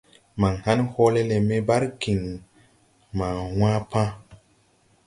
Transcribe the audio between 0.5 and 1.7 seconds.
hãn hoole le me